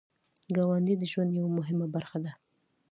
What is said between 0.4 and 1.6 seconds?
ګاونډی د ژوند یو